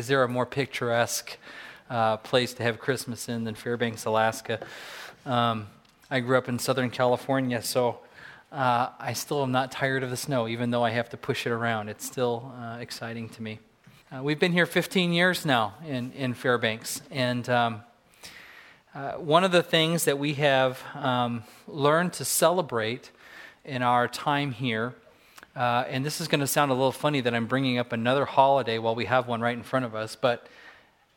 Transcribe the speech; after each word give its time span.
is 0.00 0.06
there 0.06 0.22
a 0.22 0.28
more 0.28 0.46
picturesque 0.46 1.36
uh, 1.90 2.16
place 2.16 2.54
to 2.54 2.62
have 2.62 2.78
Christmas 2.78 3.28
in 3.28 3.44
than 3.44 3.54
Fairbanks, 3.54 4.06
Alaska? 4.06 4.58
Um, 5.26 5.66
I 6.10 6.20
grew 6.20 6.38
up 6.38 6.48
in 6.48 6.58
Southern 6.58 6.88
California, 6.88 7.60
so 7.60 7.98
uh, 8.50 8.88
I 8.98 9.12
still 9.12 9.42
am 9.42 9.52
not 9.52 9.70
tired 9.70 10.02
of 10.02 10.08
the 10.08 10.16
snow, 10.16 10.48
even 10.48 10.70
though 10.70 10.82
I 10.82 10.88
have 10.88 11.10
to 11.10 11.18
push 11.18 11.46
it 11.46 11.50
around. 11.50 11.90
It's 11.90 12.06
still 12.06 12.50
uh, 12.58 12.78
exciting 12.78 13.28
to 13.28 13.42
me. 13.42 13.58
Uh, 14.10 14.22
we've 14.22 14.38
been 14.38 14.52
here 14.52 14.64
15 14.64 15.12
years 15.12 15.44
now 15.44 15.74
in, 15.86 16.12
in 16.12 16.32
Fairbanks, 16.32 17.02
and 17.10 17.46
um, 17.50 17.82
uh, 18.94 19.12
one 19.12 19.44
of 19.44 19.52
the 19.52 19.62
things 19.62 20.06
that 20.06 20.18
we 20.18 20.32
have 20.32 20.82
um, 20.94 21.44
learned 21.68 22.14
to 22.14 22.24
celebrate 22.24 23.10
in 23.66 23.82
our 23.82 24.08
time 24.08 24.52
here, 24.52 24.94
uh, 25.56 25.84
and 25.88 26.04
this 26.04 26.20
is 26.20 26.28
going 26.28 26.40
to 26.40 26.46
sound 26.46 26.70
a 26.70 26.74
little 26.74 26.92
funny 26.92 27.20
that 27.20 27.34
I'm 27.34 27.46
bringing 27.46 27.78
up 27.78 27.92
another 27.92 28.24
holiday 28.24 28.78
while 28.78 28.94
we 28.94 29.06
have 29.06 29.26
one 29.26 29.40
right 29.40 29.56
in 29.56 29.62
front 29.62 29.84
of 29.84 29.94
us, 29.94 30.16
but 30.16 30.46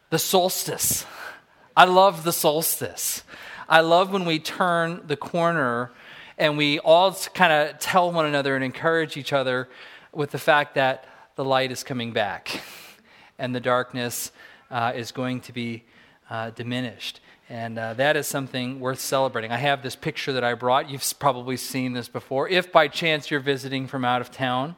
the 0.09 0.20
solstice. 0.20 1.05
I 1.77 1.85
love 1.85 2.23
the 2.23 2.34
solstice. 2.34 3.23
I 3.67 3.81
love 3.81 4.11
when 4.11 4.25
we 4.25 4.39
turn 4.39 5.02
the 5.08 5.17
corner 5.17 5.91
and 6.38 6.58
we 6.58 6.80
all 6.80 7.13
kind 7.34 7.53
of 7.53 7.80
tell 7.80 8.11
one 8.11 8.25
another 8.25 8.55
and 8.55 8.63
encourage 8.63 9.17
each 9.17 9.34
other 9.34 9.70
with 10.11 10.31
the 10.31 10.39
fact 10.39 10.75
that 10.75 11.05
the 11.36 11.45
light 11.45 11.72
is 11.72 11.84
coming 11.84 12.11
back 12.11 12.61
and 13.39 13.55
the 13.55 13.59
darkness 13.59 14.31
uh, 14.70 14.91
is 14.95 15.11
going 15.11 15.41
to 15.41 15.53
be 15.53 15.84
uh, 16.30 16.50
diminished. 16.52 17.22
And 17.53 17.77
uh, 17.77 17.93
that 17.93 18.17
is 18.17 18.25
something 18.25 18.80
worth 18.80 18.99
celebrating. 18.99 19.52
I 19.52 19.57
have 19.57 19.84
this 19.84 19.95
picture 19.95 20.34
that 20.34 20.44
I 20.44 20.55
brought. 20.55 20.89
You've 20.89 21.05
probably 21.20 21.55
seen 21.55 21.94
this 21.94 22.07
before. 22.07 22.49
If 22.49 22.71
by 22.71 22.88
chance 22.88 23.30
you're 23.30 23.39
visiting 23.39 23.85
from 23.85 24.03
out 24.03 24.21
of 24.21 24.31
town, 24.31 24.75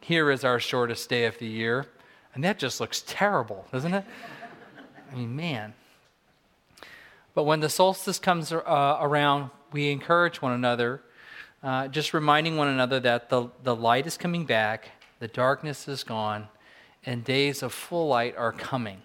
here 0.00 0.30
is 0.30 0.42
our 0.42 0.58
shortest 0.58 1.10
day 1.10 1.26
of 1.26 1.36
the 1.36 1.46
year. 1.46 1.84
And 2.34 2.42
that 2.44 2.58
just 2.58 2.80
looks 2.80 3.04
terrible, 3.06 3.66
doesn't 3.70 3.92
it? 3.92 4.06
I 5.12 5.14
mean, 5.14 5.36
man. 5.36 5.74
But 7.34 7.44
when 7.44 7.60
the 7.60 7.68
solstice 7.68 8.18
comes 8.18 8.54
uh, 8.54 8.96
around, 8.98 9.50
we 9.70 9.90
encourage 9.90 10.40
one 10.40 10.52
another, 10.52 11.02
uh, 11.62 11.88
just 11.88 12.14
reminding 12.14 12.56
one 12.56 12.68
another 12.68 13.00
that 13.00 13.28
the, 13.28 13.50
the 13.64 13.76
light 13.76 14.06
is 14.06 14.16
coming 14.16 14.46
back, 14.46 14.92
the 15.18 15.28
darkness 15.28 15.86
is 15.88 16.04
gone, 16.04 16.48
and 17.04 17.22
days 17.22 17.62
of 17.62 17.74
full 17.74 18.08
light 18.08 18.34
are 18.38 18.52
coming. 18.52 19.02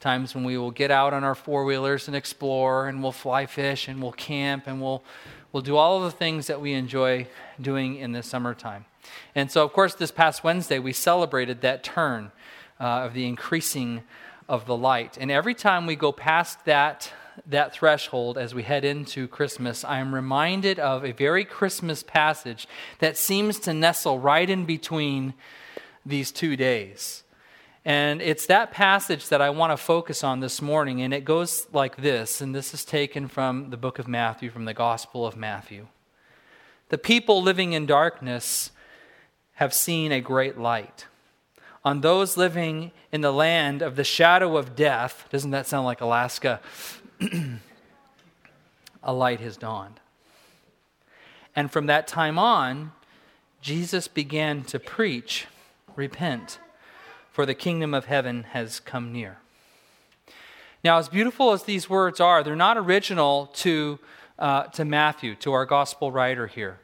Times 0.00 0.34
when 0.34 0.44
we 0.44 0.58
will 0.58 0.70
get 0.70 0.90
out 0.90 1.14
on 1.14 1.24
our 1.24 1.34
four 1.34 1.64
wheelers 1.64 2.06
and 2.06 2.16
explore, 2.16 2.88
and 2.88 3.02
we'll 3.02 3.12
fly 3.12 3.46
fish, 3.46 3.88
and 3.88 4.02
we'll 4.02 4.12
camp, 4.12 4.66
and 4.66 4.80
we'll, 4.80 5.02
we'll 5.52 5.62
do 5.62 5.76
all 5.76 5.96
of 5.96 6.04
the 6.04 6.16
things 6.16 6.46
that 6.48 6.60
we 6.60 6.74
enjoy 6.74 7.26
doing 7.60 7.96
in 7.96 8.12
the 8.12 8.22
summertime. 8.22 8.84
And 9.34 9.50
so, 9.50 9.64
of 9.64 9.72
course, 9.72 9.94
this 9.94 10.10
past 10.10 10.44
Wednesday, 10.44 10.78
we 10.78 10.92
celebrated 10.92 11.60
that 11.62 11.82
turn 11.82 12.30
uh, 12.78 12.84
of 12.84 13.14
the 13.14 13.26
increasing 13.26 14.02
of 14.48 14.66
the 14.66 14.76
light. 14.76 15.16
And 15.18 15.30
every 15.30 15.54
time 15.54 15.86
we 15.86 15.96
go 15.96 16.12
past 16.12 16.64
that 16.64 17.12
that 17.46 17.72
threshold 17.72 18.38
as 18.38 18.54
we 18.54 18.62
head 18.62 18.84
into 18.84 19.28
Christmas, 19.28 19.84
I 19.84 19.98
am 19.98 20.14
reminded 20.14 20.78
of 20.78 21.04
a 21.04 21.12
very 21.12 21.44
Christmas 21.44 22.02
passage 22.02 22.66
that 22.98 23.18
seems 23.18 23.58
to 23.60 23.74
nestle 23.74 24.18
right 24.18 24.48
in 24.48 24.64
between 24.64 25.34
these 26.04 26.32
two 26.32 26.56
days. 26.56 27.24
And 27.86 28.20
it's 28.20 28.46
that 28.46 28.72
passage 28.72 29.28
that 29.28 29.40
I 29.40 29.50
want 29.50 29.70
to 29.70 29.76
focus 29.76 30.24
on 30.24 30.40
this 30.40 30.60
morning, 30.60 31.00
and 31.02 31.14
it 31.14 31.24
goes 31.24 31.68
like 31.72 31.94
this, 31.94 32.40
and 32.40 32.52
this 32.52 32.74
is 32.74 32.84
taken 32.84 33.28
from 33.28 33.70
the 33.70 33.76
book 33.76 34.00
of 34.00 34.08
Matthew, 34.08 34.50
from 34.50 34.64
the 34.64 34.74
Gospel 34.74 35.24
of 35.24 35.36
Matthew. 35.36 35.86
The 36.88 36.98
people 36.98 37.40
living 37.40 37.74
in 37.74 37.86
darkness 37.86 38.72
have 39.54 39.72
seen 39.72 40.10
a 40.10 40.20
great 40.20 40.58
light. 40.58 41.06
On 41.84 42.00
those 42.00 42.36
living 42.36 42.90
in 43.12 43.20
the 43.20 43.32
land 43.32 43.82
of 43.82 43.94
the 43.94 44.02
shadow 44.02 44.56
of 44.56 44.74
death, 44.74 45.28
doesn't 45.30 45.52
that 45.52 45.68
sound 45.68 45.84
like 45.84 46.00
Alaska? 46.00 46.60
a 49.04 49.12
light 49.12 49.38
has 49.38 49.56
dawned. 49.56 50.00
And 51.54 51.70
from 51.70 51.86
that 51.86 52.08
time 52.08 52.36
on, 52.36 52.90
Jesus 53.62 54.08
began 54.08 54.64
to 54.64 54.80
preach, 54.80 55.46
Repent, 55.94 56.58
for 57.36 57.44
the 57.44 57.54
kingdom 57.54 57.92
of 57.92 58.06
heaven 58.06 58.44
has 58.44 58.80
come 58.80 59.12
near. 59.12 59.36
Now, 60.82 60.96
as 60.96 61.10
beautiful 61.10 61.52
as 61.52 61.64
these 61.64 61.86
words 61.86 62.18
are, 62.18 62.42
they're 62.42 62.56
not 62.56 62.78
original 62.78 63.48
to, 63.56 63.98
uh, 64.38 64.62
to 64.68 64.86
Matthew, 64.86 65.34
to 65.34 65.52
our 65.52 65.66
gospel 65.66 66.10
writer 66.10 66.46
here. 66.46 66.78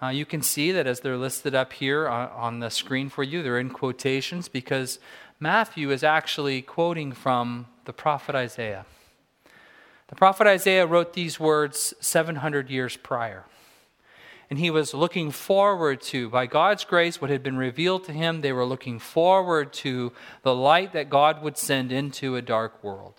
Uh, 0.00 0.10
you 0.10 0.24
can 0.24 0.40
see 0.40 0.70
that 0.70 0.86
as 0.86 1.00
they're 1.00 1.16
listed 1.16 1.56
up 1.56 1.72
here 1.72 2.08
on, 2.08 2.28
on 2.28 2.60
the 2.60 2.70
screen 2.70 3.08
for 3.08 3.24
you, 3.24 3.42
they're 3.42 3.58
in 3.58 3.70
quotations 3.70 4.46
because 4.46 5.00
Matthew 5.40 5.90
is 5.90 6.04
actually 6.04 6.62
quoting 6.62 7.10
from 7.10 7.66
the 7.84 7.92
prophet 7.92 8.36
Isaiah. 8.36 8.86
The 10.06 10.14
prophet 10.14 10.46
Isaiah 10.46 10.86
wrote 10.86 11.14
these 11.14 11.40
words 11.40 11.92
700 11.98 12.70
years 12.70 12.96
prior. 12.96 13.46
And 14.52 14.58
he 14.58 14.70
was 14.70 14.92
looking 14.92 15.30
forward 15.30 16.02
to, 16.02 16.28
by 16.28 16.44
God's 16.44 16.84
grace, 16.84 17.22
what 17.22 17.30
had 17.30 17.42
been 17.42 17.56
revealed 17.56 18.04
to 18.04 18.12
him. 18.12 18.42
They 18.42 18.52
were 18.52 18.66
looking 18.66 18.98
forward 18.98 19.72
to 19.72 20.12
the 20.42 20.54
light 20.54 20.92
that 20.92 21.08
God 21.08 21.42
would 21.42 21.56
send 21.56 21.90
into 21.90 22.36
a 22.36 22.42
dark 22.42 22.84
world. 22.84 23.14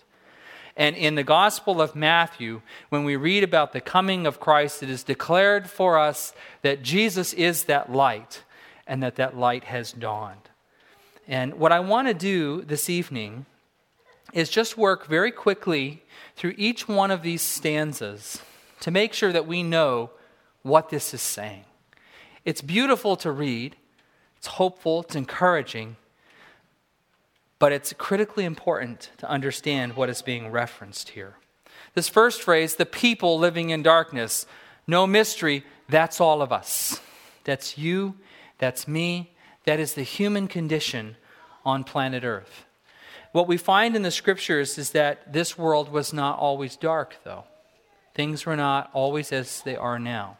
And 0.76 0.94
in 0.94 1.16
the 1.16 1.24
Gospel 1.24 1.82
of 1.82 1.96
Matthew, 1.96 2.62
when 2.88 3.02
we 3.02 3.16
read 3.16 3.42
about 3.42 3.72
the 3.72 3.80
coming 3.80 4.28
of 4.28 4.38
Christ, 4.38 4.84
it 4.84 4.88
is 4.88 5.02
declared 5.02 5.68
for 5.68 5.98
us 5.98 6.32
that 6.62 6.84
Jesus 6.84 7.32
is 7.32 7.64
that 7.64 7.90
light 7.90 8.44
and 8.86 9.02
that 9.02 9.16
that 9.16 9.36
light 9.36 9.64
has 9.64 9.90
dawned. 9.90 10.50
And 11.26 11.54
what 11.54 11.72
I 11.72 11.80
want 11.80 12.06
to 12.06 12.14
do 12.14 12.62
this 12.62 12.88
evening 12.88 13.46
is 14.32 14.48
just 14.48 14.78
work 14.78 15.08
very 15.08 15.32
quickly 15.32 16.04
through 16.36 16.54
each 16.56 16.86
one 16.86 17.10
of 17.10 17.22
these 17.22 17.42
stanzas 17.42 18.40
to 18.78 18.92
make 18.92 19.12
sure 19.12 19.32
that 19.32 19.48
we 19.48 19.64
know 19.64 20.10
what 20.64 20.88
this 20.88 21.14
is 21.14 21.22
saying. 21.22 21.64
It's 22.44 22.60
beautiful 22.60 23.14
to 23.18 23.30
read, 23.30 23.76
it's 24.36 24.48
hopeful, 24.48 25.02
it's 25.02 25.14
encouraging, 25.14 25.96
but 27.60 27.70
it's 27.70 27.92
critically 27.92 28.44
important 28.44 29.10
to 29.18 29.30
understand 29.30 29.94
what 29.94 30.10
is 30.10 30.20
being 30.20 30.50
referenced 30.50 31.10
here. 31.10 31.36
This 31.94 32.08
first 32.08 32.42
phrase, 32.42 32.74
the 32.74 32.86
people 32.86 33.38
living 33.38 33.70
in 33.70 33.82
darkness, 33.82 34.46
no 34.86 35.06
mystery, 35.06 35.64
that's 35.88 36.20
all 36.20 36.42
of 36.42 36.52
us. 36.52 37.00
That's 37.44 37.78
you, 37.78 38.16
that's 38.58 38.88
me, 38.88 39.30
that 39.64 39.78
is 39.78 39.94
the 39.94 40.02
human 40.02 40.48
condition 40.48 41.16
on 41.64 41.84
planet 41.84 42.24
Earth. 42.24 42.64
What 43.32 43.48
we 43.48 43.56
find 43.56 43.96
in 43.96 44.02
the 44.02 44.10
scriptures 44.10 44.78
is 44.78 44.90
that 44.90 45.32
this 45.32 45.58
world 45.58 45.90
was 45.90 46.12
not 46.12 46.38
always 46.38 46.76
dark, 46.76 47.16
though. 47.24 47.44
Things 48.14 48.46
were 48.46 48.56
not 48.56 48.90
always 48.92 49.32
as 49.32 49.62
they 49.62 49.76
are 49.76 49.98
now. 49.98 50.38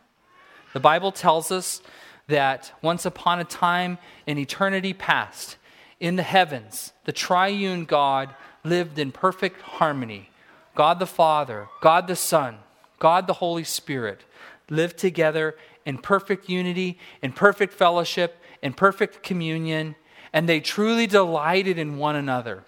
The 0.75 0.81
Bible 0.81 1.13
tells 1.13 1.51
us 1.51 1.81
that 2.27 2.73
once 2.83 3.07
upon 3.07 3.39
a 3.39 3.45
time 3.45 3.97
in 4.27 4.39
eternity 4.39 4.93
past, 4.93 5.57
in 6.01 6.17
the 6.17 6.23
heavens, 6.23 6.93
the 7.05 7.13
triune 7.13 7.85
God 7.85 8.35
lived 8.65 8.99
in 8.99 9.13
perfect 9.13 9.63
harmony. 9.63 10.31
God 10.75 10.99
the 10.99 11.07
Father, 11.07 11.69
God 11.81 12.09
the 12.09 12.17
Son, 12.17 12.59
God 12.99 13.27
the 13.27 13.35
Holy 13.35 13.65
Spirit 13.65 14.25
lived 14.69 14.99
together 14.99 15.55
in 15.87 15.99
perfect 15.99 16.49
unity, 16.49 16.99
in 17.23 17.33
perfect 17.33 17.73
fellowship, 17.73 18.43
in 18.61 18.73
perfect 18.73 19.23
communion, 19.23 19.95
and 20.33 20.49
they 20.49 20.59
truly 20.59 21.07
delighted 21.07 21.79
in 21.79 21.99
one 21.99 22.17
another. 22.17 22.65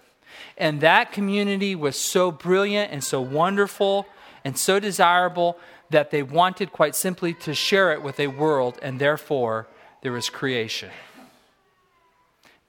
And 0.57 0.79
that 0.79 1.11
community 1.11 1.75
was 1.75 1.97
so 1.97 2.31
brilliant 2.31 2.91
and 2.91 3.03
so 3.03 3.19
wonderful 3.19 4.07
and 4.45 4.57
so 4.57 4.79
desirable 4.79 5.57
that 5.89 6.11
they 6.11 6.23
wanted 6.23 6.71
quite 6.71 6.95
simply 6.95 7.33
to 7.33 7.53
share 7.53 7.91
it 7.93 8.01
with 8.01 8.19
a 8.19 8.27
world, 8.27 8.77
and 8.81 8.99
therefore 8.99 9.67
there 10.01 10.11
was 10.11 10.29
creation. 10.29 10.89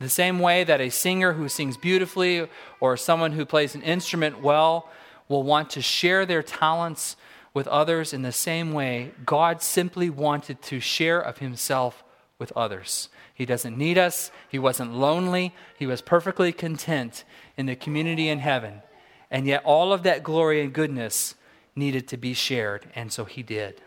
The 0.00 0.08
same 0.08 0.38
way 0.38 0.62
that 0.62 0.80
a 0.80 0.90
singer 0.90 1.32
who 1.32 1.48
sings 1.48 1.76
beautifully 1.76 2.48
or 2.78 2.96
someone 2.96 3.32
who 3.32 3.44
plays 3.44 3.74
an 3.74 3.82
instrument 3.82 4.40
well 4.40 4.88
will 5.28 5.42
want 5.42 5.70
to 5.70 5.82
share 5.82 6.24
their 6.24 6.42
talents 6.42 7.16
with 7.52 7.66
others, 7.66 8.12
in 8.12 8.22
the 8.22 8.30
same 8.30 8.72
way, 8.72 9.10
God 9.26 9.62
simply 9.62 10.08
wanted 10.10 10.62
to 10.62 10.78
share 10.78 11.20
of 11.20 11.38
himself 11.38 12.04
with 12.38 12.52
others. 12.52 13.08
He 13.34 13.44
doesn't 13.44 13.76
need 13.76 13.98
us. 13.98 14.30
He 14.48 14.58
wasn't 14.58 14.94
lonely. 14.94 15.52
He 15.76 15.86
was 15.86 16.00
perfectly 16.00 16.52
content 16.52 17.24
in 17.56 17.66
the 17.66 17.74
community 17.74 18.28
in 18.28 18.38
heaven. 18.38 18.82
And 19.30 19.46
yet, 19.46 19.64
all 19.64 19.92
of 19.92 20.04
that 20.04 20.22
glory 20.22 20.60
and 20.60 20.72
goodness 20.72 21.34
needed 21.78 22.08
to 22.08 22.16
be 22.16 22.34
shared, 22.34 22.86
and 22.94 23.12
so 23.12 23.24
He 23.24 23.42
did. 23.42 23.80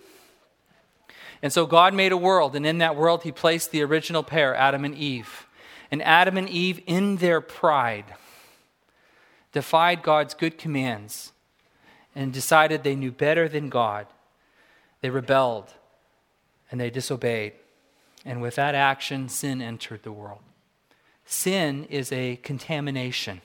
And 1.43 1.51
so, 1.51 1.65
God 1.65 1.93
made 1.93 2.11
a 2.11 2.17
world, 2.17 2.55
and 2.55 2.65
in 2.65 2.77
that 2.79 2.95
world, 2.95 3.23
He 3.23 3.31
placed 3.31 3.71
the 3.71 3.81
original 3.83 4.23
pair, 4.23 4.55
Adam 4.55 4.85
and 4.85 4.95
Eve. 4.95 5.47
And 5.89 6.01
Adam 6.03 6.37
and 6.37 6.49
Eve, 6.49 6.81
in 6.87 7.17
their 7.17 7.41
pride, 7.41 8.05
defied 9.51 10.03
God's 10.03 10.33
good 10.33 10.57
commands 10.57 11.33
and 12.15 12.31
decided 12.31 12.83
they 12.83 12.95
knew 12.95 13.11
better 13.11 13.47
than 13.47 13.69
God. 13.69 14.07
They 15.01 15.09
rebelled 15.09 15.73
and 16.69 16.79
they 16.79 16.89
disobeyed. 16.89 17.53
And 18.23 18.41
with 18.41 18.55
that 18.55 18.75
action, 18.75 19.29
sin 19.29 19.61
entered 19.61 20.03
the 20.03 20.11
world. 20.11 20.39
sin 21.25 21.85
is 21.85 22.11
a 22.11 22.35
contamination, 22.37 23.41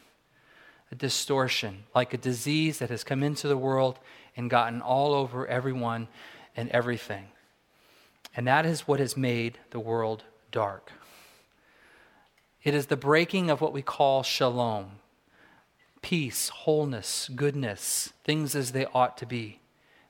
a 0.91 0.95
distortion, 0.95 1.85
like 1.95 2.15
a 2.15 2.19
disease 2.19 2.79
that 2.79 2.91
has 2.91 3.05
come 3.05 3.23
into 3.23 3.49
the 3.49 3.57
world 3.57 3.99
and 4.37 4.51
gotten 4.51 4.81
all 4.81 5.15
over 5.15 5.47
everyone 5.47 6.09
and 6.57 6.71
everything. 6.71 7.27
And 8.37 8.47
that 8.47 8.67
is 8.67 8.87
what 8.87 9.01
has 9.01 9.17
made 9.17 9.59
the 9.71 9.81
world 9.81 10.25
dark. 10.53 10.93
It 12.63 12.75
is 12.75 12.87
the 12.87 12.97
breaking 12.97 13.51
of 13.51 13.61
what 13.61 13.73
we 13.73 13.83
call 13.83 14.23
shalom 14.23 14.93
peace, 16.03 16.51
wholeness, 16.51 17.29
goodness, 17.35 18.13
things 18.23 18.55
as 18.55 18.71
they 18.71 18.87
ought 18.95 19.17
to 19.19 19.27
be. 19.27 19.59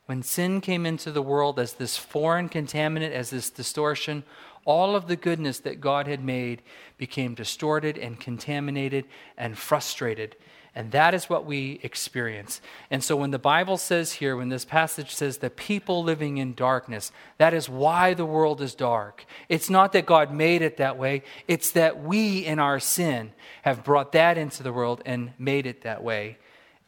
When 0.05 0.22
sin 0.22 0.61
came 0.61 0.84
into 0.84 1.11
the 1.11 1.22
world 1.22 1.58
as 1.58 1.72
this 1.72 1.96
foreign 1.96 2.50
contaminant, 2.50 3.12
as 3.12 3.31
this 3.31 3.49
distortion, 3.49 4.22
all 4.67 4.95
of 4.95 5.09
the 5.09 5.17
goodness 5.17 5.61
that 5.61 5.81
God 5.81 6.07
had 6.07 6.23
made 6.23 6.61
became 6.99 7.35
distorted 7.35 7.97
and 7.97 8.21
contaminated 8.21 9.07
and 9.39 9.57
frustrated 9.57 10.37
and 10.77 10.93
that 10.93 11.15
is 11.15 11.31
what 11.31 11.47
we 11.47 11.81
experience. 11.83 12.61
And 12.91 13.03
so 13.03 13.17
when 13.17 13.31
the 13.31 13.39
Bible 13.39 13.79
says 13.79 14.13
here, 14.13 14.37
when 14.37 14.51
this 14.51 14.67
passage 14.67 15.15
says 15.15 15.39
the 15.39 15.49
people 15.49 16.05
living 16.05 16.37
in 16.37 16.53
darkness, 16.53 17.13
that 17.39 17.55
is 17.55 17.67
why 17.67 18.13
the 18.13 18.27
world 18.27 18.61
is 18.61 18.75
dark. 18.75 19.25
It's 19.49 19.71
not 19.71 19.95
that 19.95 20.05
God 20.05 20.35
made 20.35 20.61
it 20.61 20.77
that 20.77 20.99
way, 20.99 21.23
it's 21.49 21.71
that 21.71 22.03
we 22.03 22.45
in 22.45 22.59
our 22.59 22.79
sin 22.79 23.33
have 23.63 23.85
brought 23.85 24.13
that 24.13 24.37
into 24.37 24.63
the 24.63 24.73
world 24.73 25.01
and 25.07 25.33
made 25.39 25.65
it 25.65 25.81
that 25.81 26.05
way. 26.05 26.37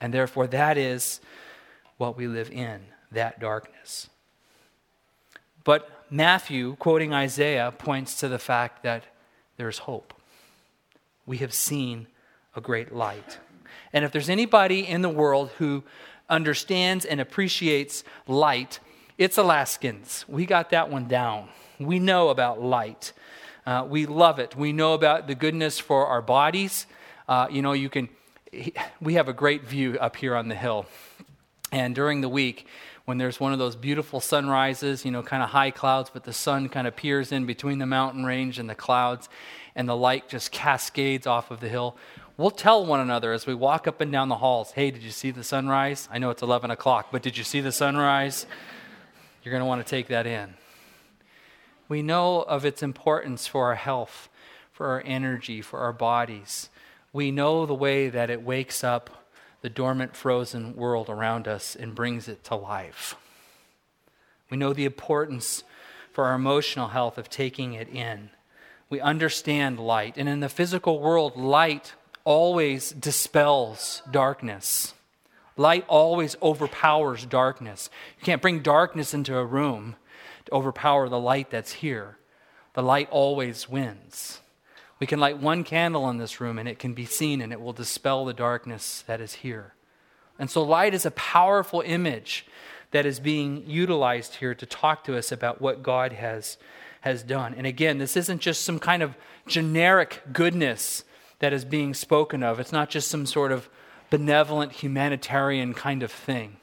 And 0.03 0.13
therefore, 0.13 0.47
that 0.49 0.77
is 0.77 1.21
what 1.97 2.15
we 2.15 2.29
live 2.29 2.51
in, 2.51 2.83
that 3.11 3.41
darkness. 3.41 4.11
But 5.65 5.91
Matthew, 6.11 6.77
quoting 6.77 7.13
Isaiah, 7.13 7.73
points 7.77 8.19
to 8.21 8.29
the 8.29 8.39
fact 8.39 8.83
that 8.83 9.05
there's 9.57 9.79
hope. 9.79 10.15
We 11.27 11.39
have 11.39 11.53
seen 11.53 12.07
a 12.57 12.61
great 12.61 12.95
light. 12.95 13.39
And 13.93 14.05
if 14.05 14.13
there's 14.13 14.31
anybody 14.31 14.87
in 14.87 15.03
the 15.03 15.09
world 15.09 15.51
who 15.59 15.85
understands 16.29 17.05
and 17.05 17.21
appreciates 17.21 18.05
light, 18.27 18.81
it's 19.19 19.37
Alaskans. 19.37 20.25
We 20.29 20.47
got 20.47 20.71
that 20.71 20.91
one 20.91 21.09
down. 21.09 21.49
We 21.79 21.99
know 21.99 22.29
about 22.29 22.63
light. 22.63 23.13
Uh, 23.67 23.87
we 23.89 24.07
love 24.07 24.39
it. 24.39 24.57
We 24.57 24.73
know 24.73 24.95
about 24.95 25.27
the 25.27 25.35
goodness 25.35 25.79
for 25.79 26.07
our 26.07 26.23
bodies. 26.23 26.87
Uh, 27.29 27.49
you 27.51 27.61
know, 27.63 27.73
you 27.73 27.91
can. 27.91 28.09
We 29.01 29.15
have 29.15 29.29
a 29.29 29.35
great 29.35 29.65
view 29.65 29.99
up 30.01 30.17
here 30.17 30.35
on 30.35 30.49
the 30.49 30.55
hill, 30.55 30.87
and 31.71 31.95
during 31.95 32.23
the 32.23 32.31
week, 32.31 32.67
when 33.09 33.17
there's 33.17 33.41
one 33.41 33.55
of 33.55 33.59
those 33.59 33.75
beautiful 33.75 34.21
sunrises, 34.21 35.03
you 35.03 35.11
know, 35.11 35.23
kind 35.23 35.43
of 35.43 35.49
high 35.49 35.71
clouds, 35.71 36.11
but 36.13 36.25
the 36.25 36.33
sun 36.35 36.69
kind 36.69 36.87
of 36.87 36.95
peers 36.95 37.33
in 37.33 37.47
between 37.47 37.79
the 37.79 37.87
mountain 37.87 38.23
range 38.23 38.59
and 38.59 38.69
the 38.69 38.75
clouds, 38.75 39.31
and 39.75 39.89
the 39.89 39.97
light 39.97 40.29
just 40.29 40.53
cascades 40.53 41.27
off 41.27 41.51
of 41.51 41.61
the 41.61 41.71
hill. 41.71 41.97
We'll 42.37 42.51
tell 42.51 42.85
one 42.85 43.01
another 43.01 43.33
as 43.33 43.47
we 43.47 43.55
walk 43.55 43.87
up 43.87 44.03
and 44.03 44.13
down 44.13 44.29
the 44.29 44.37
halls, 44.37 44.73
hey, 44.73 44.91
did 44.91 45.03
you 45.03 45.11
see 45.11 45.31
the 45.31 45.43
sunrise? 45.43 46.07
I 46.13 46.19
know 46.19 46.29
it's 46.29 46.43
11 46.43 46.71
o'clock, 46.71 47.07
but 47.11 47.23
did 47.23 47.39
you 47.39 47.45
see 47.45 47.63
the 47.63 47.73
sunrise? 47.73 48.45
You're 49.43 49.53
going 49.53 49.63
to 49.63 49.67
want 49.67 49.83
to 49.83 49.89
take 49.89 50.09
that 50.09 50.27
in. 50.27 50.53
We 51.89 52.03
know 52.03 52.43
of 52.43 52.67
its 52.67 52.83
importance 52.83 53.47
for 53.47 53.69
our 53.69 53.77
health, 53.77 54.29
for 54.71 54.89
our 54.89 55.03
energy, 55.07 55.63
for 55.63 55.79
our 55.79 55.95
bodies. 55.95 56.69
We 57.15 57.31
know 57.31 57.65
the 57.65 57.73
way 57.73 58.11
that 58.11 58.29
it 58.29 58.43
wakes 58.43 58.85
up 58.85 59.28
the 59.63 59.69
dormant, 59.69 60.15
frozen 60.15 60.77
world 60.77 61.09
around 61.09 61.49
us 61.49 61.75
and 61.75 61.95
brings 61.95 62.29
it 62.29 62.45
to 62.45 62.55
life. 62.55 63.17
We 64.51 64.57
know 64.57 64.73
the 64.73 64.85
importance 64.85 65.65
for 66.13 66.25
our 66.27 66.35
emotional 66.35 66.89
health 66.89 67.19
of 67.19 67.29
taking 67.29 67.75
it 67.75 67.89
in. 67.89 68.31
We 68.91 69.01
understand 69.01 69.79
light. 69.79 70.17
And 70.17 70.29
in 70.29 70.41
the 70.41 70.49
physical 70.49 71.01
world, 71.01 71.37
light 71.37 71.95
always 72.25 72.91
dispels 72.91 74.03
darkness. 74.11 74.95
Light 75.57 75.85
always 75.89 76.37
overpowers 76.41 77.27
darkness. 77.27 77.91
You 78.19 78.25
can't 78.25 78.43
bring 78.43 78.61
darkness 78.61 79.13
into 79.13 79.37
a 79.37 79.45
room 79.45 79.97
to 80.47 80.53
overpower 80.53 81.09
the 81.09 81.19
light 81.19 81.51
that's 81.51 81.73
here. 81.73 82.17
The 82.75 82.83
light 82.83 83.09
always 83.11 83.69
wins. 83.69 84.41
We 85.01 85.07
can 85.07 85.21
light 85.21 85.39
one 85.39 85.65
candle 85.65 86.09
in 86.11 86.19
this 86.19 86.41
room 86.41 86.59
and 86.59 86.69
it 86.69 86.79
can 86.79 86.95
be 86.95 87.05
seen 87.05 87.41
and 87.41 87.53
it 87.53 87.61
will 87.61 87.73
dispel 87.73 88.25
the 88.25 88.35
darkness 88.35 89.05
that 89.07 89.21
is 89.21 89.35
here. 89.35 89.75
And 90.39 90.51
so, 90.51 90.63
light 90.63 90.95
is 90.95 91.07
a 91.07 91.11
powerful 91.13 91.83
image 91.85 92.47
that 92.91 93.07
is 93.07 93.21
being 93.21 93.65
utilized 93.67 94.37
here 94.37 94.55
to 94.55 94.67
talk 94.67 95.05
to 95.05 95.17
us 95.17 95.31
about 95.31 95.61
what 95.61 95.83
God 95.83 96.13
has, 96.13 96.57
has 97.03 97.23
done. 97.23 97.55
And 97.55 97.67
again, 97.67 97.99
this 97.99 98.17
isn't 98.17 98.41
just 98.41 98.65
some 98.65 98.79
kind 98.79 99.03
of 99.03 99.17
generic 99.47 100.23
goodness 100.33 101.05
that 101.41 101.53
is 101.53 101.65
being 101.65 101.93
spoken 101.93 102.43
of. 102.43 102.59
It's 102.59 102.73
not 102.73 102.89
just 102.89 103.09
some 103.09 103.27
sort 103.27 103.53
of 103.53 103.69
benevolent 104.11 104.73
humanitarian 104.73 105.75
kind 105.75 106.03
of 106.03 106.11
thing. 106.11 106.57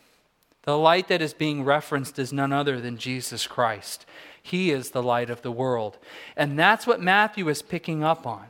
The 0.64 0.78
light 0.78 1.10
that 1.10 1.22
is 1.22 1.34
being 1.34 1.64
referenced 1.64 2.18
is 2.18 2.34
none 2.34 2.52
other 2.52 2.82
than 2.82 2.98
Jesus 2.98 3.46
Christ. 3.46 4.06
He 4.46 4.70
is 4.70 4.92
the 4.92 5.02
light 5.02 5.32
of 5.32 5.42
the 5.42 5.52
world. 5.52 5.98
And 6.38 6.58
that's 6.58 6.86
what 6.86 7.02
Matthew 7.02 7.50
is 7.50 7.64
picking 7.64 8.04
up 8.04 8.28
on. 8.28 8.46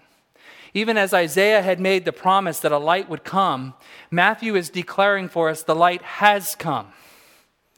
Even 0.74 0.98
as 0.98 1.14
Isaiah 1.14 1.62
had 1.62 1.80
made 1.80 2.04
the 2.04 2.12
promise 2.12 2.60
that 2.60 2.74
a 2.74 2.78
light 2.78 3.08
would 3.08 3.24
come, 3.24 3.76
Matthew 4.12 4.58
is 4.58 4.70
declaring 4.70 5.30
for 5.30 5.48
us 5.48 5.64
the 5.64 5.74
light 5.74 6.02
has 6.02 6.54
come. 6.54 6.88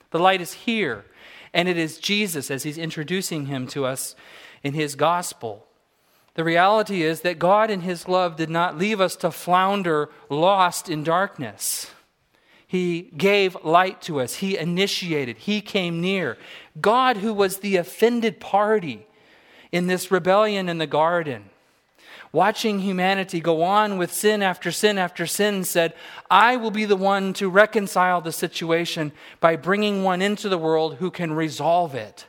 The 0.09 0.17
light 0.17 0.41
is 0.41 0.53
here. 0.53 1.05
And 1.53 1.69
it 1.69 1.77
is 1.77 1.99
Jesus 1.99 2.49
as 2.49 2.63
he's 2.63 2.79
introducing 2.79 3.45
him 3.45 3.67
to 3.67 3.85
us 3.85 4.15
in 4.63 4.73
his 4.73 4.95
gospel. 4.95 5.67
The 6.33 6.43
reality 6.43 7.03
is 7.03 7.21
that 7.21 7.37
God, 7.37 7.69
in 7.69 7.81
His 7.81 8.07
love, 8.07 8.35
did 8.35 8.49
not 8.49 8.77
leave 8.77 9.01
us 9.01 9.15
to 9.17 9.31
flounder 9.31 10.09
lost 10.29 10.87
in 10.87 11.03
darkness. 11.03 11.91
He 12.67 13.13
gave 13.15 13.55
light 13.63 14.01
to 14.03 14.19
us. 14.19 14.35
He 14.35 14.57
initiated. 14.57 15.37
He 15.37 15.61
came 15.61 16.01
near. 16.01 16.37
God, 16.79 17.17
who 17.17 17.33
was 17.33 17.59
the 17.59 17.77
offended 17.77 18.41
party 18.41 19.07
in 19.71 19.87
this 19.87 20.11
rebellion 20.11 20.67
in 20.67 20.77
the 20.77 20.85
garden, 20.85 21.49
watching 22.33 22.79
humanity 22.79 23.39
go 23.39 23.63
on 23.63 23.97
with 23.97 24.13
sin 24.13 24.43
after 24.43 24.69
sin 24.69 24.97
after 24.97 25.25
sin, 25.25 25.63
said, 25.63 25.93
I 26.29 26.57
will 26.57 26.71
be 26.71 26.83
the 26.83 26.97
one 26.97 27.31
to 27.33 27.49
reconcile 27.49 28.19
the 28.19 28.33
situation 28.33 29.13
by 29.39 29.55
bringing 29.55 30.03
one 30.03 30.21
into 30.21 30.49
the 30.49 30.57
world 30.57 30.95
who 30.95 31.09
can 31.09 31.31
resolve 31.31 31.95
it. 31.95 32.25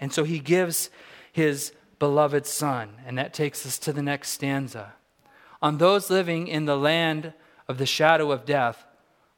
And 0.00 0.12
so 0.12 0.24
he 0.24 0.40
gives 0.40 0.90
his 1.32 1.72
beloved 2.00 2.46
Son. 2.46 2.90
And 3.06 3.16
that 3.16 3.32
takes 3.32 3.64
us 3.64 3.78
to 3.78 3.92
the 3.92 4.02
next 4.02 4.30
stanza. 4.30 4.94
On 5.62 5.78
those 5.78 6.10
living 6.10 6.48
in 6.48 6.64
the 6.64 6.76
land 6.76 7.32
of 7.68 7.78
the 7.78 7.86
shadow 7.86 8.32
of 8.32 8.44
death, 8.44 8.84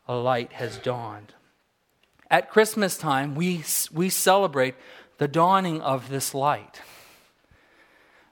a 0.08 0.16
light 0.16 0.54
has 0.54 0.78
dawned. 0.78 1.34
At 2.30 2.50
Christmas 2.50 2.96
time, 2.96 3.34
we, 3.34 3.62
we 3.92 4.08
celebrate 4.08 4.74
the 5.18 5.28
dawning 5.28 5.80
of 5.80 6.08
this 6.08 6.34
light. 6.34 6.80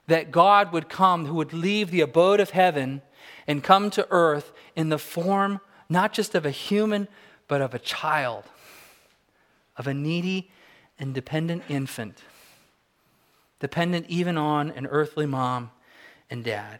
That 0.07 0.31
God 0.31 0.71
would 0.71 0.89
come, 0.89 1.25
who 1.25 1.35
would 1.35 1.53
leave 1.53 1.91
the 1.91 2.01
abode 2.01 2.39
of 2.39 2.51
heaven 2.51 3.01
and 3.45 3.63
come 3.63 3.89
to 3.91 4.07
earth 4.09 4.51
in 4.75 4.89
the 4.89 4.97
form 4.97 5.59
not 5.89 6.13
just 6.13 6.35
of 6.35 6.45
a 6.45 6.51
human, 6.51 7.07
but 7.47 7.61
of 7.61 7.73
a 7.73 7.79
child, 7.79 8.43
of 9.77 9.87
a 9.87 9.93
needy 9.93 10.51
and 10.99 11.13
dependent 11.13 11.63
infant 11.69 12.21
dependent 13.59 14.05
even 14.07 14.37
on 14.37 14.71
an 14.71 14.85
earthly 14.87 15.25
mom 15.25 15.71
and 16.29 16.43
dad. 16.43 16.79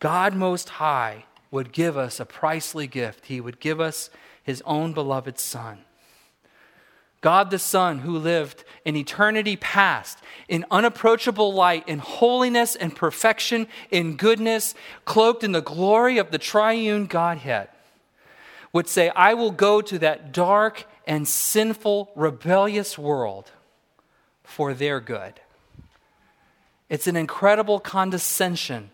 God 0.00 0.34
Most 0.34 0.68
High 0.68 1.24
would 1.50 1.72
give 1.72 1.96
us 1.96 2.20
a 2.20 2.24
pricely 2.24 2.90
gift. 2.90 3.26
He 3.26 3.40
would 3.40 3.60
give 3.60 3.80
us 3.80 4.10
His 4.42 4.62
own 4.66 4.92
beloved 4.92 5.38
Son. 5.38 5.78
God 7.20 7.50
the 7.50 7.58
Son, 7.58 8.00
who 8.00 8.16
lived 8.16 8.64
in 8.84 8.94
eternity 8.96 9.56
past, 9.56 10.18
in 10.46 10.64
unapproachable 10.70 11.52
light, 11.52 11.88
in 11.88 11.98
holiness 11.98 12.76
and 12.76 12.94
perfection, 12.94 13.66
in 13.90 14.16
goodness, 14.16 14.74
cloaked 15.04 15.42
in 15.42 15.52
the 15.52 15.60
glory 15.60 16.18
of 16.18 16.30
the 16.30 16.38
triune 16.38 17.06
Godhead, 17.06 17.68
would 18.72 18.88
say, 18.88 19.08
I 19.10 19.34
will 19.34 19.50
go 19.50 19.80
to 19.80 19.98
that 19.98 20.32
dark 20.32 20.86
and 21.06 21.26
sinful, 21.26 22.10
rebellious 22.14 22.96
world 22.96 23.50
for 24.44 24.72
their 24.72 25.00
good. 25.00 25.40
It's 26.88 27.06
an 27.06 27.16
incredible 27.16 27.80
condescension 27.80 28.90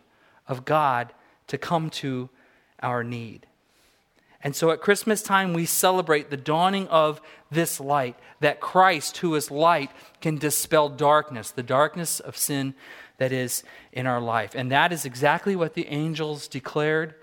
of 0.49 0.65
God 0.65 1.13
to 1.49 1.59
come 1.59 1.91
to 1.91 2.31
our 2.83 3.05
need. 3.05 3.47
And 4.43 4.55
so 4.55 4.71
at 4.71 4.81
Christmas 4.81 5.23
time, 5.23 5.55
we 5.55 5.65
celebrate 5.65 6.29
the 6.29 6.37
dawning 6.37 6.87
of 6.89 7.21
this 7.51 7.81
light, 7.81 8.17
that 8.41 8.61
Christ, 8.61 9.19
who 9.19 9.35
is 9.35 9.51
light, 9.51 9.91
can 10.21 10.37
dispel 10.37 10.91
darkness, 10.91 11.51
the 11.51 11.63
darkness 11.63 12.21
of 12.21 12.37
sin 12.37 12.75
that 13.17 13.33
is 13.33 13.63
in 13.93 14.07
our 14.07 14.21
life. 14.21 14.55
And 14.55 14.71
that 14.71 14.93
is 14.93 15.05
exactly 15.05 15.57
what 15.57 15.75
the 15.75 15.87
angels 15.87 16.47
declared 16.47 17.15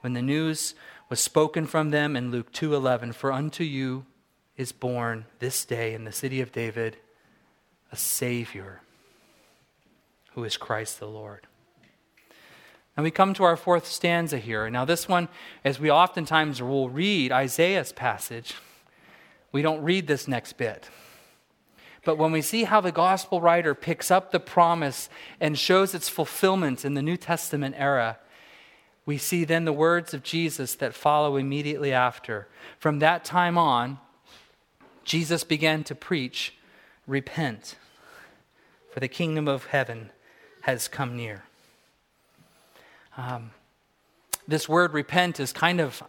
when 0.00 0.14
the 0.14 0.22
news 0.22 0.74
was 1.10 1.20
spoken 1.20 1.66
from 1.66 1.90
them 1.90 2.16
in 2.16 2.30
Luke 2.30 2.52
2:11, 2.52 3.12
"For 3.12 3.32
unto 3.32 3.64
you 3.64 4.06
is 4.56 4.72
born 4.72 5.26
this 5.38 5.64
day 5.64 5.92
in 5.92 6.04
the 6.04 6.12
city 6.12 6.40
of 6.40 6.52
David 6.52 6.96
a 7.92 7.96
savior, 7.96 8.80
who 10.34 10.44
is 10.44 10.56
Christ 10.56 11.00
the 11.00 11.08
Lord. 11.08 11.46
And 13.00 13.04
we 13.06 13.10
come 13.10 13.32
to 13.32 13.44
our 13.44 13.56
fourth 13.56 13.86
stanza 13.86 14.36
here. 14.36 14.68
Now, 14.68 14.84
this 14.84 15.08
one, 15.08 15.30
as 15.64 15.80
we 15.80 15.90
oftentimes 15.90 16.60
will 16.60 16.90
read 16.90 17.32
Isaiah's 17.32 17.92
passage, 17.92 18.56
we 19.52 19.62
don't 19.62 19.82
read 19.82 20.06
this 20.06 20.28
next 20.28 20.58
bit. 20.58 20.90
But 22.04 22.18
when 22.18 22.30
we 22.30 22.42
see 22.42 22.64
how 22.64 22.82
the 22.82 22.92
gospel 22.92 23.40
writer 23.40 23.74
picks 23.74 24.10
up 24.10 24.32
the 24.32 24.38
promise 24.38 25.08
and 25.40 25.58
shows 25.58 25.94
its 25.94 26.10
fulfillment 26.10 26.84
in 26.84 26.92
the 26.92 27.00
New 27.00 27.16
Testament 27.16 27.74
era, 27.78 28.18
we 29.06 29.16
see 29.16 29.46
then 29.46 29.64
the 29.64 29.72
words 29.72 30.12
of 30.12 30.22
Jesus 30.22 30.74
that 30.74 30.92
follow 30.92 31.38
immediately 31.38 31.94
after. 31.94 32.48
From 32.78 32.98
that 32.98 33.24
time 33.24 33.56
on, 33.56 33.98
Jesus 35.04 35.42
began 35.42 35.84
to 35.84 35.94
preach, 35.94 36.52
Repent, 37.06 37.76
for 38.92 39.00
the 39.00 39.08
kingdom 39.08 39.48
of 39.48 39.68
heaven 39.68 40.10
has 40.64 40.86
come 40.86 41.16
near. 41.16 41.44
Um, 43.20 43.50
this 44.48 44.66
word 44.66 44.94
repent 44.94 45.40
is 45.40 45.52
kind 45.52 45.78
of, 45.78 46.02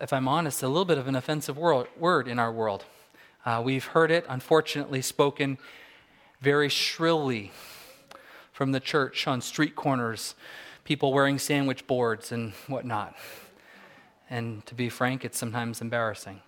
if 0.00 0.14
I'm 0.14 0.26
honest, 0.26 0.62
a 0.62 0.66
little 0.66 0.86
bit 0.86 0.96
of 0.96 1.06
an 1.06 1.14
offensive 1.14 1.58
word 1.58 2.26
in 2.26 2.38
our 2.38 2.50
world. 2.50 2.86
Uh, 3.44 3.60
we've 3.62 3.84
heard 3.84 4.10
it, 4.10 4.24
unfortunately, 4.30 5.02
spoken 5.02 5.58
very 6.40 6.70
shrilly 6.70 7.52
from 8.50 8.72
the 8.72 8.80
church 8.80 9.26
on 9.26 9.42
street 9.42 9.76
corners, 9.76 10.34
people 10.84 11.12
wearing 11.12 11.38
sandwich 11.38 11.86
boards 11.86 12.32
and 12.32 12.54
whatnot. 12.66 13.14
And 14.30 14.64
to 14.64 14.74
be 14.74 14.88
frank, 14.88 15.22
it's 15.22 15.36
sometimes 15.36 15.82
embarrassing. 15.82 16.40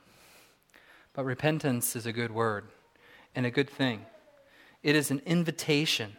But 1.13 1.27
repentance 1.27 1.95
is 1.95 2.07
a 2.07 2.13
good 2.13 2.31
word 2.31 2.65
and 3.35 3.45
a 3.45 3.51
good 3.51 3.69
thing. 3.69 4.07
It 4.83 4.97
is 4.97 5.11
an 5.11 5.21
invitation 5.27 6.17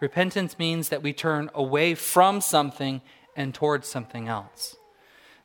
Repentance 0.00 0.58
means 0.58 0.88
that 0.88 1.02
we 1.02 1.12
turn 1.12 1.50
away 1.54 1.94
from 1.94 2.40
something 2.40 3.02
and 3.36 3.54
towards 3.54 3.86
something 3.86 4.28
else. 4.28 4.76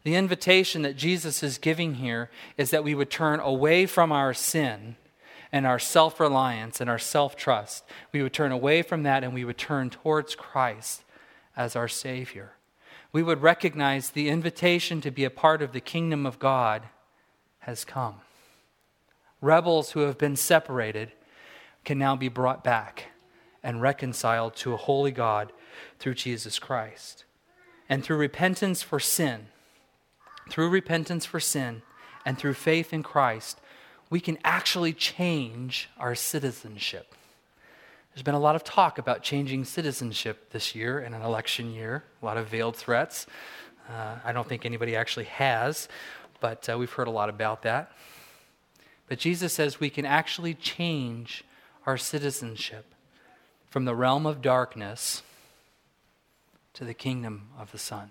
The 0.03 0.15
invitation 0.15 0.81
that 0.83 0.95
Jesus 0.95 1.43
is 1.43 1.57
giving 1.57 1.95
here 1.95 2.29
is 2.57 2.69
that 2.69 2.83
we 2.83 2.95
would 2.95 3.09
turn 3.09 3.39
away 3.39 3.85
from 3.85 4.11
our 4.11 4.33
sin 4.33 4.95
and 5.51 5.65
our 5.65 5.79
self 5.79 6.19
reliance 6.19 6.79
and 6.79 6.89
our 6.89 6.99
self 6.99 7.35
trust. 7.35 7.83
We 8.11 8.21
would 8.21 8.33
turn 8.33 8.51
away 8.51 8.81
from 8.81 9.03
that 9.03 9.23
and 9.23 9.33
we 9.33 9.43
would 9.43 9.57
turn 9.57 9.89
towards 9.89 10.35
Christ 10.35 11.03
as 11.57 11.75
our 11.75 11.87
Savior. 11.87 12.53
We 13.11 13.23
would 13.23 13.41
recognize 13.41 14.09
the 14.09 14.29
invitation 14.29 15.01
to 15.01 15.11
be 15.11 15.23
a 15.23 15.29
part 15.29 15.61
of 15.61 15.71
the 15.71 15.81
kingdom 15.81 16.25
of 16.25 16.39
God 16.39 16.83
has 17.59 17.83
come. 17.83 18.21
Rebels 19.41 19.91
who 19.91 20.01
have 20.01 20.17
been 20.17 20.35
separated 20.35 21.11
can 21.83 21.97
now 21.97 22.15
be 22.15 22.29
brought 22.29 22.63
back 22.63 23.07
and 23.65 23.81
reconciled 23.81 24.55
to 24.55 24.73
a 24.73 24.77
holy 24.77 25.11
God 25.11 25.51
through 25.97 26.13
Jesus 26.13 26.59
Christ. 26.59 27.25
And 27.89 28.03
through 28.03 28.17
repentance 28.17 28.83
for 28.83 28.99
sin, 28.99 29.47
through 30.49 30.69
repentance 30.69 31.25
for 31.25 31.39
sin, 31.39 31.81
and 32.25 32.37
through 32.37 32.53
faith 32.53 32.93
in 32.93 33.01
Christ, 33.01 33.59
we 34.09 34.19
can 34.19 34.37
actually 34.43 34.93
change 34.93 35.89
our 35.97 36.13
citizenship. 36.13 37.15
There's 38.13 38.23
been 38.23 38.35
a 38.35 38.39
lot 38.39 38.55
of 38.55 38.63
talk 38.63 38.99
about 38.99 39.23
changing 39.23 39.65
citizenship 39.65 40.51
this 40.51 40.75
year 40.75 40.99
in 40.99 41.13
an 41.13 41.23
election 41.23 41.73
year, 41.73 42.03
a 42.21 42.25
lot 42.25 42.37
of 42.37 42.47
veiled 42.47 42.75
threats. 42.75 43.25
Uh, 43.89 44.17
I 44.23 44.31
don't 44.31 44.47
think 44.47 44.65
anybody 44.65 44.95
actually 44.95 45.25
has, 45.25 45.87
but 46.39 46.69
uh, 46.69 46.77
we've 46.77 46.91
heard 46.91 47.07
a 47.07 47.11
lot 47.11 47.29
about 47.29 47.63
that. 47.63 47.91
But 49.09 49.17
Jesus 49.17 49.53
says 49.53 49.79
we 49.79 49.89
can 49.89 50.05
actually 50.05 50.53
change 50.53 51.43
our 51.85 51.97
citizenship 51.97 52.94
from 53.75 53.83
the 53.83 53.93
realm 53.93 54.25
of 54.25 54.41
darkness 54.41 55.21
to 56.73 56.85
the 56.85 56.93
kingdom 56.93 57.49
of 57.59 57.73
the 57.73 57.77
Son. 57.77 58.09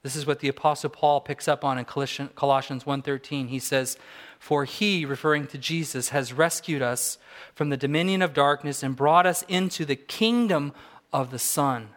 This 0.00 0.16
is 0.16 0.24
what 0.24 0.40
the 0.40 0.48
apostle 0.48 0.88
Paul 0.88 1.20
picks 1.20 1.46
up 1.46 1.62
on 1.62 1.76
in 1.76 1.84
Colossians 1.84 2.86
1:13. 2.86 3.48
He 3.48 3.58
says, 3.58 3.98
"For 4.38 4.64
he, 4.64 5.04
referring 5.04 5.48
to 5.48 5.58
Jesus, 5.58 6.08
has 6.08 6.32
rescued 6.32 6.80
us 6.80 7.18
from 7.54 7.68
the 7.68 7.76
dominion 7.76 8.22
of 8.22 8.32
darkness 8.32 8.82
and 8.82 8.96
brought 8.96 9.26
us 9.26 9.42
into 9.48 9.84
the 9.84 9.96
kingdom 9.96 10.72
of 11.12 11.30
the 11.30 11.38
Son 11.38 11.94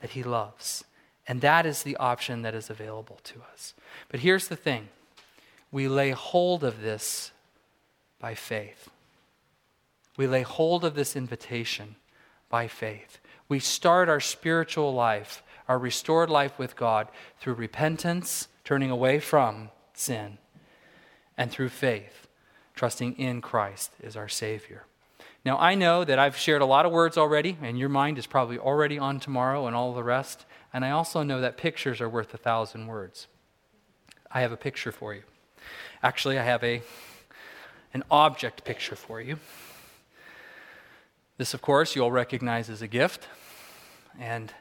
that 0.00 0.10
he 0.10 0.22
loves." 0.22 0.84
And 1.26 1.40
that 1.40 1.64
is 1.64 1.84
the 1.84 1.96
option 1.96 2.42
that 2.42 2.54
is 2.54 2.68
available 2.68 3.18
to 3.24 3.42
us. 3.50 3.72
But 4.10 4.20
here's 4.20 4.48
the 4.48 4.56
thing. 4.56 4.90
We 5.70 5.88
lay 5.88 6.10
hold 6.10 6.64
of 6.64 6.82
this 6.82 7.32
by 8.18 8.34
faith. 8.34 8.90
We 10.16 10.26
lay 10.26 10.42
hold 10.42 10.84
of 10.84 10.94
this 10.94 11.16
invitation 11.16 11.96
by 12.48 12.68
faith. 12.68 13.18
We 13.48 13.58
start 13.58 14.08
our 14.08 14.20
spiritual 14.20 14.94
life, 14.94 15.42
our 15.68 15.78
restored 15.78 16.30
life 16.30 16.58
with 16.58 16.76
God, 16.76 17.08
through 17.40 17.54
repentance, 17.54 18.48
turning 18.64 18.90
away 18.90 19.20
from 19.20 19.70
sin, 19.94 20.38
and 21.36 21.50
through 21.50 21.70
faith, 21.70 22.28
trusting 22.74 23.18
in 23.18 23.40
Christ 23.40 23.92
as 24.02 24.16
our 24.16 24.28
Savior. 24.28 24.84
Now, 25.44 25.58
I 25.58 25.74
know 25.74 26.04
that 26.04 26.18
I've 26.18 26.36
shared 26.36 26.62
a 26.62 26.66
lot 26.66 26.86
of 26.86 26.92
words 26.92 27.18
already, 27.18 27.56
and 27.60 27.78
your 27.78 27.88
mind 27.88 28.16
is 28.16 28.26
probably 28.26 28.58
already 28.58 28.98
on 28.98 29.18
tomorrow 29.18 29.66
and 29.66 29.74
all 29.74 29.92
the 29.92 30.04
rest. 30.04 30.44
And 30.72 30.84
I 30.84 30.90
also 30.90 31.22
know 31.22 31.40
that 31.40 31.56
pictures 31.56 32.00
are 32.00 32.08
worth 32.08 32.32
a 32.32 32.38
thousand 32.38 32.86
words. 32.86 33.26
I 34.30 34.40
have 34.42 34.52
a 34.52 34.56
picture 34.56 34.92
for 34.92 35.14
you. 35.14 35.22
Actually, 36.02 36.38
I 36.38 36.44
have 36.44 36.62
a, 36.62 36.82
an 37.92 38.04
object 38.10 38.64
picture 38.64 38.96
for 38.96 39.20
you. 39.20 39.38
This, 41.42 41.54
of 41.54 41.60
course, 41.60 41.96
you'll 41.96 42.12
recognize 42.12 42.70
as 42.70 42.82
a 42.82 42.86
gift. 42.86 43.26
And 44.16 44.54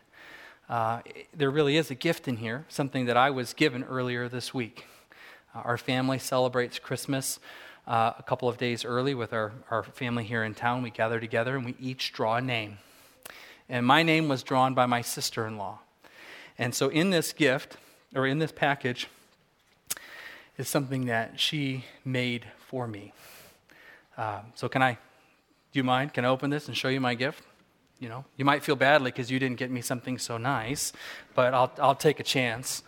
uh, 0.68 1.02
there 1.32 1.52
really 1.52 1.78
is 1.78 1.92
a 1.92 1.94
gift 1.94 2.28
in 2.28 2.38
here, 2.38 2.66
something 2.70 3.06
that 3.06 3.16
I 3.16 3.30
was 3.30 3.54
given 3.54 3.84
earlier 3.84 4.28
this 4.28 4.52
week. 4.52 4.88
Uh, 5.54 5.60
our 5.60 5.78
family 5.78 6.18
celebrates 6.18 6.80
Christmas 6.80 7.40
uh, 7.86 8.14
a 8.18 8.24
couple 8.24 8.50
of 8.50 8.58
days 8.58 8.84
early 8.84 9.14
with 9.14 9.32
our, 9.32 9.52
our 9.70 9.84
family 9.84 10.24
here 10.24 10.44
in 10.44 10.56
town. 10.56 10.82
We 10.82 10.90
gather 10.90 11.20
together 11.20 11.56
and 11.56 11.66
we 11.66 11.76
each 11.80 12.14
draw 12.14 12.38
a 12.38 12.42
name. 12.42 12.80
And 13.70 13.86
my 13.86 14.02
name 14.02 14.28
was 14.28 14.42
drawn 14.42 14.74
by 14.74 14.88
my 14.88 15.04
sister 15.04 15.46
in 15.46 15.60
law. 15.60 15.82
And 16.58 16.74
so 16.74 16.90
in 16.90 17.12
this 17.12 17.32
gift, 17.32 17.78
or 18.16 18.26
in 18.26 18.40
this 18.40 18.52
package, 18.52 19.08
is 20.58 20.68
something 20.68 21.06
that 21.06 21.40
she 21.40 21.86
made 22.04 22.48
for 22.58 22.88
me. 22.88 23.14
Um, 24.18 24.46
so, 24.56 24.68
can 24.68 24.82
I 24.82 24.98
do 25.72 25.80
you 25.80 25.84
mind? 25.84 26.14
Can 26.14 26.26
I 26.26 26.28
open 26.28 26.50
this 26.50 26.68
and 26.68 26.76
show 26.76 26.90
you 26.90 27.00
my 27.00 27.14
gift? 27.14 27.44
You 28.00 28.10
know, 28.10 28.26
you 28.36 28.46
might 28.46 28.64
feel 28.64 28.76
badly 28.76 29.12
because 29.12 29.30
you 29.30 29.40
didn't 29.40 29.58
get 29.58 29.70
me 29.70 29.82
something 29.82 30.18
so 30.18 30.38
nice, 30.38 30.92
but 31.36 31.54
I'll, 31.54 31.72
I'll 31.80 31.96
take 31.96 32.20
a 32.20 32.24
chance. 32.24 32.84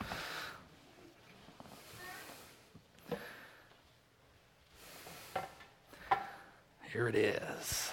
Here 6.91 7.07
it 7.07 7.15
is. 7.15 7.91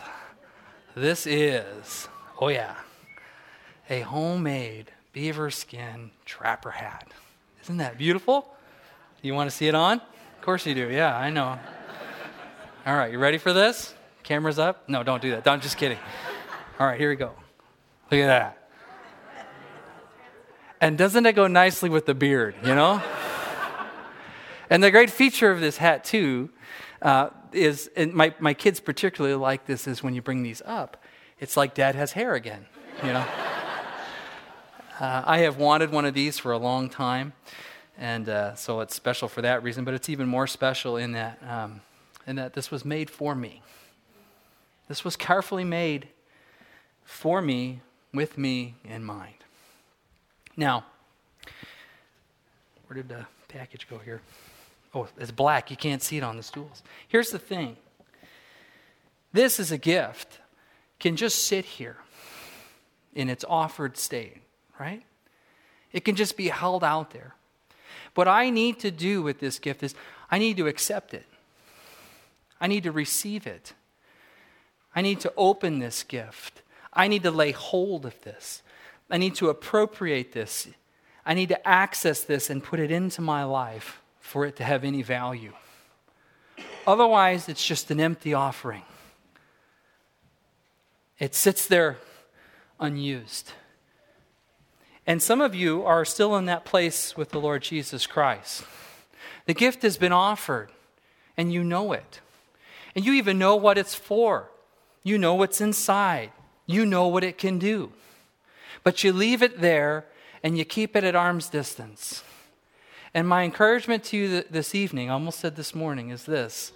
This 0.95 1.27
is, 1.27 2.09
oh 2.41 2.49
yeah, 2.49 2.75
a 3.89 4.01
homemade 4.01 4.91
beaver 5.13 5.51
skin 5.51 6.11
trapper 6.25 6.71
hat. 6.71 7.09
Isn't 7.63 7.77
that 7.79 7.97
beautiful? 7.97 8.55
You 9.23 9.35
want 9.35 9.51
to 9.51 9.57
see 9.57 9.69
it 9.69 9.75
on? 9.75 10.01
Of 10.01 10.41
course 10.43 10.67
you 10.67 10.75
do. 10.75 10.89
Yeah, 10.91 11.17
I 11.17 11.31
know. 11.31 11.59
All 12.87 12.97
right, 12.97 13.13
you 13.13 13.19
ready 13.19 13.39
for 13.39 13.53
this? 13.53 13.95
Cameras 14.31 14.61
up? 14.61 14.89
No, 14.89 15.03
don't 15.03 15.21
do 15.21 15.33
that. 15.33 15.49
I'm 15.49 15.61
just 15.61 15.77
kidding. 15.77 15.99
All 16.79 16.87
right, 16.87 17.01
here 17.01 17.11
we 17.11 17.17
go. 17.17 17.33
Look 18.13 18.21
at 18.21 18.29
that. 18.29 18.69
And 20.81 20.97
doesn't 20.97 21.27
it 21.27 21.33
go 21.33 21.49
nicely 21.49 21.91
with 21.91 22.07
the 22.07 22.15
beard, 22.15 22.55
you 22.63 22.77
know? 22.77 23.03
and 24.71 24.85
the 24.85 24.93
great 24.93 25.11
feature 25.11 25.51
of 25.51 25.59
this 25.61 25.79
hat, 25.79 26.05
too, 26.05 26.51
uh, 27.03 27.31
is, 27.51 27.91
and 27.97 28.15
my, 28.15 28.33
my 28.39 28.55
kids 28.55 28.79
particularly 28.79 29.35
like 29.35 29.67
this, 29.67 29.89
is 29.89 30.01
when 30.01 30.15
you 30.15 30.23
bring 30.23 30.45
these 30.45 30.63
up, 30.65 31.03
it's 31.41 31.57
like 31.57 31.75
dad 31.75 31.97
has 31.97 32.13
hair 32.13 32.35
again, 32.35 32.67
you 33.03 33.13
know? 33.13 33.27
uh, 35.01 35.25
I 35.27 35.39
have 35.39 35.57
wanted 35.57 35.91
one 35.91 36.05
of 36.05 36.15
these 36.15 36.39
for 36.39 36.53
a 36.53 36.59
long 36.59 36.89
time, 36.89 37.33
and 37.99 38.29
uh, 38.29 38.55
so 38.55 38.79
it's 38.79 38.95
special 38.95 39.27
for 39.27 39.43
that 39.43 39.65
reason, 39.65 39.85
but 39.85 39.93
it's 39.93 40.09
even 40.09 40.29
more 40.29 40.47
special 40.47 40.97
in 40.97 41.11
that, 41.15 41.43
um, 41.49 41.81
in 42.29 42.37
that 42.37 42.53
this 42.53 42.71
was 42.71 42.85
made 42.85 43.11
for 43.11 43.35
me. 43.35 43.61
This 44.91 45.05
was 45.05 45.15
carefully 45.15 45.63
made 45.63 46.09
for 47.05 47.41
me, 47.41 47.81
with 48.13 48.37
me 48.37 48.75
in 48.85 49.05
mind. 49.05 49.37
Now, 50.57 50.85
where 52.87 52.97
did 52.97 53.09
the 53.09 53.25
package 53.47 53.89
go 53.89 53.99
here? 53.99 54.21
Oh, 54.93 55.07
it's 55.17 55.31
black. 55.31 55.71
You 55.71 55.77
can't 55.77 56.03
see 56.03 56.17
it 56.17 56.25
on 56.25 56.37
the 56.37 56.43
stools. 56.43 56.83
Here's 57.07 57.31
the 57.31 57.39
thing 57.39 57.77
this 59.33 59.61
is 59.61 59.71
a 59.71 59.79
gift, 59.79 60.41
can 60.99 61.15
just 61.15 61.45
sit 61.45 61.65
here 61.65 61.99
in 63.15 63.31
its 63.31 63.45
offered 63.49 63.97
state, 63.97 64.39
right? 64.77 65.05
It 65.93 66.05
can 66.05 66.17
just 66.17 66.37
be 66.37 66.49
held 66.49 66.83
out 66.83 67.13
there. 67.13 67.37
What 68.17 68.27
I 68.27 68.51
need 68.51 68.81
to 68.81 68.91
do 68.91 69.23
with 69.23 69.39
this 69.39 69.61
gift 69.61 69.85
is 69.85 69.95
I 70.33 70.41
need 70.41 70.57
to 70.57 70.67
accept 70.67 71.15
it, 71.15 71.27
I 72.61 72.67
need 72.67 72.83
to 72.83 72.91
receive 72.91 73.47
it. 73.47 73.73
I 74.95 75.03
need 75.03 75.21
to 75.21 75.33
open 75.37 75.79
this 75.79 76.03
gift. 76.03 76.63
I 76.93 77.09
need 77.09 77.23
to 77.23 77.31
lay 77.31 77.53
hold 77.53 78.05
of 78.07 78.21
this. 78.23 78.63
I 79.11 79.19
need 79.19 79.35
to 79.37 79.49
appropriate 79.49 80.33
this. 80.33 80.69
I 81.25 81.35
need 81.35 81.49
to 81.51 81.69
access 81.69 82.23
this 82.23 82.51
and 82.51 82.63
put 82.63 82.81
it 82.81 82.91
into 82.91 83.21
my 83.21 83.45
life 83.45 84.01
for 84.21 84.47
it 84.47 84.57
to 84.57 84.65
have 84.65 84.85
any 84.85 85.03
value. 85.03 85.53
Otherwise, 86.87 87.49
it's 87.49 87.65
just 87.65 87.91
an 87.91 88.01
empty 88.01 88.35
offering. 88.35 88.83
It 91.19 91.35
sits 91.35 91.67
there 91.67 91.99
unused. 92.79 93.53
And 95.07 95.23
some 95.23 95.41
of 95.41 95.55
you 95.55 95.85
are 95.85 96.05
still 96.05 96.37
in 96.37 96.47
that 96.47 96.65
place 96.65 97.17
with 97.17 97.31
the 97.31 97.41
Lord 97.41 97.63
Jesus 97.63 98.07
Christ. 98.07 98.65
The 99.47 99.55
gift 99.55 99.83
has 99.83 99.97
been 99.97 100.13
offered, 100.13 100.71
and 101.37 101.53
you 101.53 101.65
know 101.65 101.93
it. 101.93 102.21
And 102.95 103.05
you 103.05 103.13
even 103.15 103.39
know 103.39 103.57
what 103.57 103.79
it's 103.79 103.95
for. 103.95 104.51
You 105.03 105.19
know 105.19 105.35
what's 105.35 105.61
inside. 105.61 106.33
You 106.67 106.87
know 106.87 107.09
what 107.09 107.25
it 107.25 107.39
can 107.39 107.59
do. 107.59 107.93
But 108.85 109.03
you 109.03 109.13
leave 109.13 109.43
it 109.43 109.61
there 109.61 110.07
and 110.43 110.57
you 110.57 110.65
keep 110.65 110.97
it 110.97 111.05
at 111.05 111.15
arm's 111.15 111.49
distance. 111.49 112.23
And 113.13 113.29
my 113.29 113.43
encouragement 113.43 114.05
to 114.05 114.17
you 114.17 114.45
this 114.51 114.75
evening, 114.75 115.11
I 115.11 115.15
almost 115.15 115.41
said 115.41 115.57
this 115.57 115.75
morning, 115.75 116.11
is 116.11 116.25
this 116.25 116.73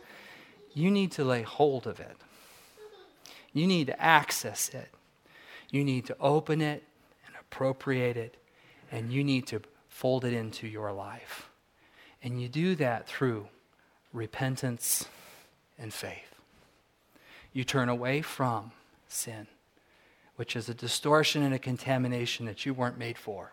you 0.74 0.90
need 0.90 1.12
to 1.12 1.24
lay 1.24 1.42
hold 1.42 1.86
of 1.86 2.00
it. 2.00 2.16
You 3.52 3.66
need 3.68 3.86
to 3.86 4.02
access 4.02 4.68
it. 4.70 4.88
You 5.70 5.84
need 5.84 6.06
to 6.06 6.16
open 6.20 6.60
it 6.60 6.82
and 7.26 7.36
appropriate 7.40 8.16
it, 8.16 8.36
and 8.90 9.12
you 9.12 9.22
need 9.22 9.46
to 9.48 9.60
fold 9.88 10.24
it 10.24 10.32
into 10.32 10.66
your 10.66 10.92
life. 10.92 11.48
And 12.22 12.40
you 12.40 12.48
do 12.48 12.74
that 12.76 13.06
through 13.06 13.48
repentance 14.12 15.06
and 15.78 15.92
faith. 15.94 16.33
You 17.54 17.64
turn 17.64 17.88
away 17.88 18.20
from 18.20 18.72
sin, 19.08 19.46
which 20.36 20.54
is 20.54 20.68
a 20.68 20.74
distortion 20.74 21.42
and 21.42 21.54
a 21.54 21.58
contamination 21.58 22.44
that 22.44 22.66
you 22.66 22.74
weren't 22.74 22.98
made 22.98 23.16
for 23.16 23.52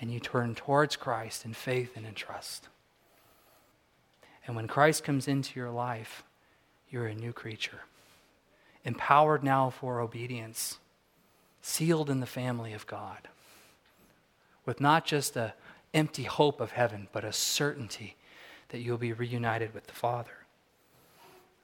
and 0.00 0.10
you 0.10 0.18
turn 0.18 0.54
towards 0.54 0.96
Christ 0.96 1.44
in 1.44 1.52
faith 1.52 1.96
and 1.96 2.06
in 2.06 2.14
trust. 2.14 2.68
And 4.46 4.56
when 4.56 4.66
Christ 4.66 5.04
comes 5.04 5.28
into 5.28 5.60
your 5.60 5.70
life, 5.70 6.24
you're 6.88 7.06
a 7.06 7.14
new 7.14 7.32
creature, 7.32 7.82
empowered 8.84 9.44
now 9.44 9.68
for 9.68 10.00
obedience, 10.00 10.78
sealed 11.60 12.08
in 12.08 12.20
the 12.20 12.26
family 12.26 12.72
of 12.72 12.86
God, 12.86 13.28
with 14.64 14.80
not 14.80 15.04
just 15.04 15.36
a 15.36 15.54
empty 15.92 16.24
hope 16.24 16.60
of 16.60 16.72
heaven, 16.72 17.08
but 17.12 17.24
a 17.24 17.32
certainty 17.32 18.16
that 18.70 18.78
you'll 18.78 18.96
be 18.96 19.12
reunited 19.12 19.74
with 19.74 19.86
the 19.86 19.92
Father. 19.92 20.39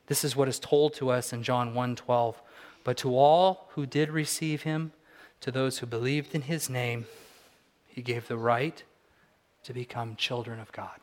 This 0.07 0.25
is 0.25 0.37
what 0.37 0.49
is 0.49 0.59
told 0.59 0.95
to 0.95 1.11
us 1.11 1.33
in 1.33 1.43
John 1.43 1.75
1:12. 1.75 2.37
But 2.85 2.97
to 2.99 3.17
all 3.17 3.69
who 3.71 3.87
did 3.87 4.11
receive 4.11 4.63
him, 4.63 4.93
to 5.41 5.51
those 5.51 5.79
who 5.79 5.87
believed 5.87 6.35
in 6.35 6.43
his 6.43 6.71
name, 6.71 7.07
he 7.89 8.03
gave 8.03 8.29
the 8.29 8.37
right 8.37 8.83
to 9.65 9.73
become 9.73 10.17
children 10.17 10.61
of 10.61 10.71
God, 10.73 11.01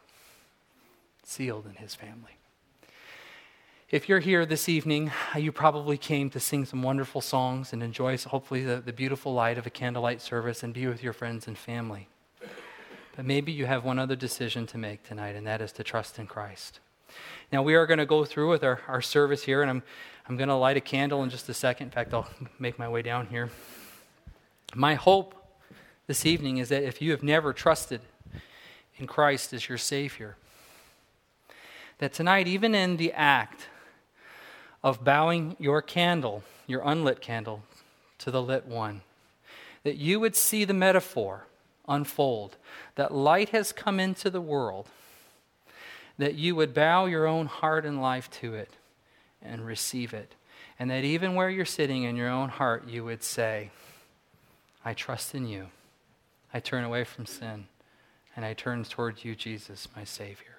sealed 1.24 1.66
in 1.66 1.76
his 1.76 1.96
family. 1.96 2.38
If 3.90 4.10
you're 4.10 4.22
here 4.22 4.46
this 4.46 4.68
evening, 4.68 5.12
you 5.38 5.52
probably 5.52 5.98
came 5.98 6.30
to 6.32 6.40
sing 6.40 6.66
some 6.66 6.82
wonderful 6.82 7.22
songs 7.22 7.74
and 7.74 7.84
enjoy, 7.84 8.18
hopefully, 8.18 8.64
the, 8.64 8.78
the 8.78 8.94
beautiful 8.94 9.34
light 9.34 9.58
of 9.58 9.68
a 9.68 9.70
candlelight 9.70 10.20
service 10.20 10.64
and 10.64 10.74
be 10.74 10.88
with 10.88 11.04
your 11.04 11.14
friends 11.14 11.48
and 11.48 11.58
family. 11.58 12.08
But 13.16 13.26
maybe 13.26 13.52
you 13.52 13.68
have 13.68 13.84
one 13.84 14.00
other 14.00 14.16
decision 14.16 14.66
to 14.68 14.78
make 14.80 15.04
tonight, 15.04 15.36
and 15.36 15.46
that 15.46 15.62
is 15.62 15.72
to 15.74 15.84
trust 15.84 16.18
in 16.18 16.26
Christ. 16.26 16.80
Now, 17.52 17.62
we 17.62 17.76
are 17.76 17.86
going 17.86 18.00
to 18.00 18.06
go 18.06 18.26
through 18.26 18.50
with 18.50 18.64
our, 18.64 18.82
our 18.88 19.02
service 19.02 19.44
here, 19.44 19.62
and 19.62 19.70
I'm, 19.70 19.84
I'm 20.28 20.38
going 20.38 20.50
to 20.50 20.56
light 20.56 20.78
a 20.78 20.82
candle 20.82 21.24
in 21.24 21.30
just 21.30 21.48
a 21.50 21.54
second. 21.54 21.88
In 21.88 21.92
fact, 21.92 22.14
I'll 22.14 22.30
make 22.60 22.80
my 22.80 22.90
way 22.90 23.02
down 23.02 23.28
here. 23.28 23.50
My 24.76 24.96
hope 24.96 25.36
this 26.08 26.26
evening 26.26 26.58
is 26.58 26.70
that 26.70 26.84
if 26.84 27.02
you 27.02 27.12
have 27.12 27.24
never 27.24 27.54
trusted 27.54 28.02
in 28.98 29.08
Christ 29.08 29.54
as 29.54 29.70
your 29.70 29.78
Savior, 29.78 30.36
that 32.00 32.14
tonight, 32.14 32.48
even 32.48 32.74
in 32.74 32.98
the 32.98 33.14
act 33.14 33.68
of 34.84 35.04
bowing 35.04 35.56
your 35.60 35.82
candle, 35.82 36.44
your 36.68 36.82
unlit 36.84 37.22
candle, 37.22 37.64
to 38.18 38.32
the 38.32 38.42
lit 38.42 38.66
one, 38.66 39.02
that 39.84 39.98
you 39.98 40.20
would 40.20 40.36
see 40.36 40.66
the 40.66 40.74
metaphor 40.74 41.46
unfold, 41.88 42.58
that 42.96 43.14
light 43.14 43.50
has 43.50 43.72
come 43.72 44.00
into 44.00 44.30
the 44.30 44.42
world, 44.42 44.88
that 46.18 46.36
you 46.36 46.56
would 46.56 46.74
bow 46.74 47.06
your 47.06 47.28
own 47.28 47.48
heart 47.48 47.86
and 47.86 48.02
life 48.02 48.30
to 48.30 48.54
it 48.54 48.72
and 49.42 49.66
receive 49.66 50.14
it, 50.14 50.36
and 50.80 50.90
that 50.90 51.04
even 51.04 51.36
where 51.36 51.50
you're 51.50 51.66
sitting 51.66 52.04
in 52.04 52.16
your 52.16 52.30
own 52.30 52.50
heart, 52.50 52.88
you 52.88 53.04
would 53.04 53.24
say, 53.24 53.72
I 54.86 54.94
trust 54.94 55.34
in 55.34 55.48
you. 55.48 55.68
I 56.54 56.60
turn 56.60 56.84
away 56.84 57.04
from 57.04 57.26
sin 57.26 57.66
and 58.36 58.46
I 58.46 58.54
turn 58.54 58.84
towards 58.84 59.24
you, 59.24 59.36
Jesus, 59.36 59.88
my 59.96 60.04
Savior. 60.04 60.53